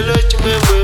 [0.00, 0.79] Let me voy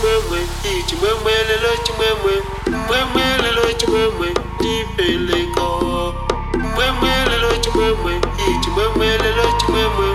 [0.00, 0.38] chimwemwe
[0.86, 2.34] chimwemwe lelo chimwemwe
[2.88, 4.28] mwemwe lelo chimwemwe
[4.60, 5.66] ndipeleko
[6.74, 8.12] mwemwe lelo chimwemwe
[8.62, 10.09] chimwemwe lelo chimwemwe.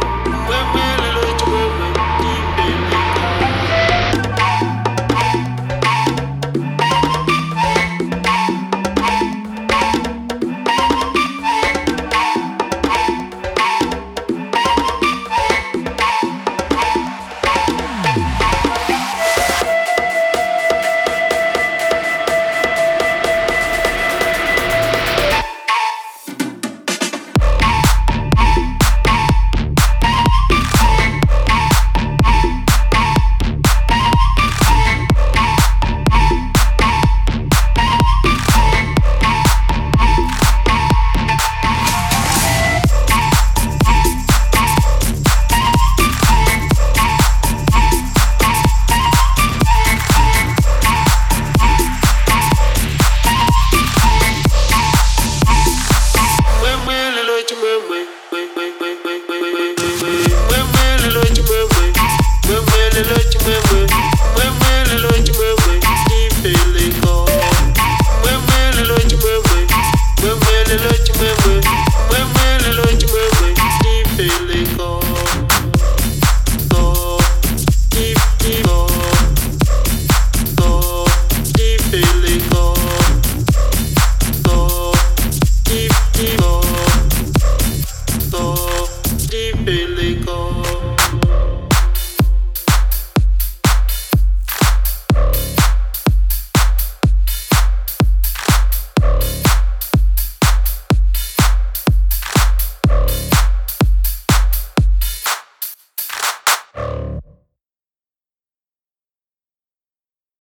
[89.66, 90.45] daily go.